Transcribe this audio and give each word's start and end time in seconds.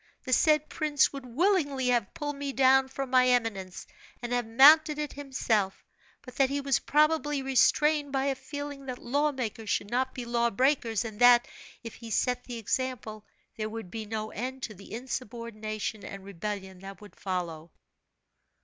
The 0.23 0.33
said 0.33 0.67
prince 0.67 1.13
would 1.13 1.27
willingly 1.27 1.89
have 1.89 2.15
pulled 2.15 2.35
me 2.35 2.53
down 2.53 2.87
from 2.87 3.11
my 3.11 3.27
eminence, 3.27 3.85
and 4.23 4.33
have 4.33 4.47
mounted 4.47 4.97
it 4.97 5.13
himself; 5.13 5.83
but 6.23 6.35
that 6.37 6.49
he 6.49 6.59
was 6.59 6.79
probably 6.79 7.43
restrained 7.43 8.11
by 8.11 8.25
a 8.25 8.33
feeling 8.33 8.87
that 8.87 8.97
law 8.97 9.31
makers 9.31 9.69
should 9.69 9.91
not 9.91 10.15
be 10.15 10.25
law 10.25 10.49
breakers, 10.49 11.05
and 11.05 11.19
that, 11.19 11.47
if 11.83 11.93
he 11.93 12.09
set 12.09 12.45
the 12.45 12.57
example, 12.57 13.23
there 13.57 13.69
would 13.69 13.91
be 13.91 14.07
no 14.07 14.31
end 14.31 14.63
to 14.63 14.73
the 14.73 14.91
insubordination 14.91 16.03
and 16.03 16.23
rebellion 16.23 16.79
that 16.79 16.99
would 16.99 17.15
follow." 17.15 17.69